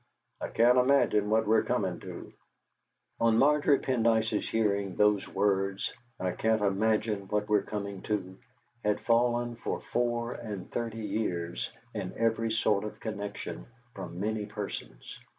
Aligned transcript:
I 0.41 0.47
can't 0.47 0.79
imagine 0.79 1.29
what 1.29 1.45
we're 1.45 1.61
coming 1.61 1.99
to!" 1.99 2.33
On 3.19 3.37
Margery 3.37 3.77
Pendyce's 3.77 4.49
hearing, 4.49 4.95
those 4.95 5.27
words, 5.27 5.93
"I 6.19 6.31
can't 6.31 6.63
imagine 6.63 7.27
what 7.27 7.47
we're 7.47 7.61
coming 7.61 8.01
to," 8.09 8.35
had 8.83 9.01
fallen 9.01 9.57
for 9.57 9.79
four 9.93 10.31
and 10.33 10.71
thirty 10.71 11.05
years, 11.05 11.71
in 11.93 12.13
every 12.17 12.49
sort 12.51 12.83
of 12.83 12.99
connection, 12.99 13.67
from 13.93 14.19
many 14.19 14.47
persons. 14.47 15.19